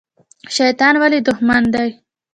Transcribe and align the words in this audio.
شیطان 0.55 0.93
ولې 1.01 1.19
دښمن 1.27 1.63
دی؟ 1.73 1.89